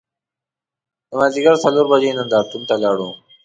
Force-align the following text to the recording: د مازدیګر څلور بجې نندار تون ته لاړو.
د 1.09 1.11
مازدیګر 1.19 1.55
څلور 1.63 1.85
بجې 1.91 2.11
نندار 2.17 2.43
تون 2.51 2.61
ته 2.69 2.75
لاړو. 2.83 3.09